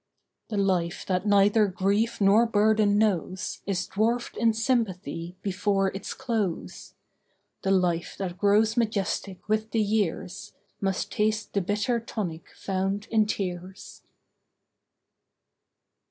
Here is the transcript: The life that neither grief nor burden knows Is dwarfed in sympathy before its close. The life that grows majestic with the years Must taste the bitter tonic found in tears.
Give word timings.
The 0.49 0.57
life 0.57 1.05
that 1.05 1.27
neither 1.27 1.67
grief 1.67 2.19
nor 2.19 2.47
burden 2.47 2.97
knows 2.97 3.59
Is 3.67 3.85
dwarfed 3.85 4.35
in 4.35 4.51
sympathy 4.51 5.37
before 5.43 5.89
its 5.89 6.15
close. 6.15 6.95
The 7.61 7.69
life 7.69 8.15
that 8.17 8.35
grows 8.39 8.75
majestic 8.75 9.47
with 9.47 9.69
the 9.69 9.79
years 9.79 10.53
Must 10.79 11.11
taste 11.11 11.53
the 11.53 11.61
bitter 11.61 11.99
tonic 11.99 12.49
found 12.55 13.05
in 13.11 13.27
tears. 13.27 14.01